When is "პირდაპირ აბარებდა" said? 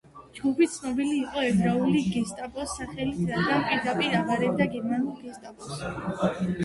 3.69-4.69